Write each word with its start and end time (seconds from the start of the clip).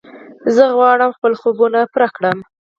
زه 0.55 0.63
غواړم 0.77 1.11
خپل 1.17 1.33
خوبونه 1.41 1.79
پوره 1.91 2.09
کړم. 2.15 2.37